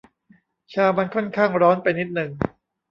[0.73, 2.29] ชามันค่อนข้างร้อนไปนิดนึง